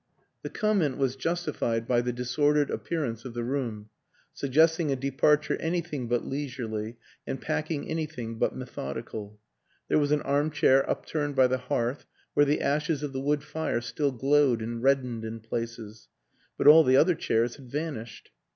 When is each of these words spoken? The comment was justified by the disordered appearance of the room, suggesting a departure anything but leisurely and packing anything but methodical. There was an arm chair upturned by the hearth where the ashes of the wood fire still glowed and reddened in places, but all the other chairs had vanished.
The 0.41 0.49
comment 0.49 0.97
was 0.97 1.15
justified 1.15 1.87
by 1.87 2.01
the 2.01 2.11
disordered 2.11 2.71
appearance 2.71 3.23
of 3.23 3.35
the 3.35 3.43
room, 3.43 3.91
suggesting 4.33 4.91
a 4.91 4.95
departure 4.95 5.57
anything 5.57 6.07
but 6.07 6.25
leisurely 6.25 6.97
and 7.27 7.39
packing 7.39 7.87
anything 7.87 8.39
but 8.39 8.55
methodical. 8.55 9.39
There 9.89 9.99
was 9.99 10.11
an 10.11 10.23
arm 10.23 10.49
chair 10.49 10.89
upturned 10.89 11.35
by 11.35 11.45
the 11.45 11.59
hearth 11.59 12.07
where 12.33 12.47
the 12.47 12.61
ashes 12.61 13.03
of 13.03 13.13
the 13.13 13.21
wood 13.21 13.43
fire 13.43 13.79
still 13.79 14.11
glowed 14.11 14.63
and 14.63 14.81
reddened 14.81 15.23
in 15.23 15.39
places, 15.39 16.07
but 16.57 16.65
all 16.65 16.83
the 16.83 16.97
other 16.97 17.13
chairs 17.13 17.57
had 17.57 17.69
vanished. 17.69 18.31